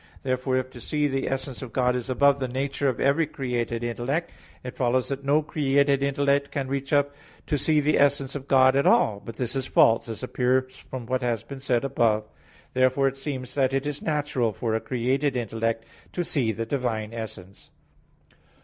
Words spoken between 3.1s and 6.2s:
created intellect, it follows that no created